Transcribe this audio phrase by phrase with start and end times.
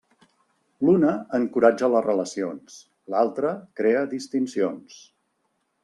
[0.87, 2.79] L'una encoratja les relacions,
[3.17, 3.53] l'altre
[3.83, 5.01] crea distincions.